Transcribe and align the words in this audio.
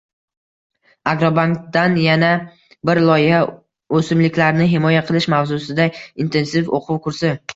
“Agrobank”dan 1.09 1.97
yana 2.03 2.31
bir 2.91 3.01
loyiha— 3.09 3.43
“O‘simliklarni 3.99 4.69
himoya 4.73 5.03
qilish” 5.11 5.27
mavzusida 5.35 5.87
intensiv 6.27 6.75
o‘quv 6.79 7.01
kursi 7.09 7.35